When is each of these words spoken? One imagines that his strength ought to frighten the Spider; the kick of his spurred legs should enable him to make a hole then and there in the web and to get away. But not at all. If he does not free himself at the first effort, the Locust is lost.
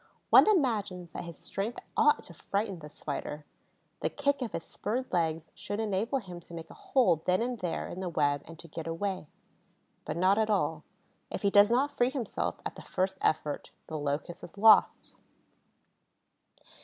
One 0.31 0.49
imagines 0.49 1.11
that 1.11 1.25
his 1.25 1.37
strength 1.37 1.77
ought 1.95 2.23
to 2.23 2.33
frighten 2.33 2.79
the 2.79 2.89
Spider; 2.89 3.45
the 3.99 4.09
kick 4.09 4.41
of 4.41 4.51
his 4.53 4.63
spurred 4.63 5.13
legs 5.13 5.51
should 5.53 5.79
enable 5.79 6.17
him 6.17 6.39
to 6.39 6.55
make 6.55 6.71
a 6.71 6.73
hole 6.73 7.21
then 7.27 7.39
and 7.43 7.59
there 7.59 7.87
in 7.87 7.99
the 7.99 8.09
web 8.09 8.41
and 8.45 8.57
to 8.57 8.67
get 8.67 8.87
away. 8.87 9.27
But 10.03 10.17
not 10.17 10.39
at 10.39 10.49
all. 10.49 10.83
If 11.29 11.43
he 11.43 11.51
does 11.51 11.69
not 11.69 11.91
free 11.95 12.09
himself 12.09 12.59
at 12.65 12.73
the 12.75 12.81
first 12.81 13.15
effort, 13.21 13.69
the 13.85 13.99
Locust 13.99 14.43
is 14.43 14.57
lost. 14.57 15.17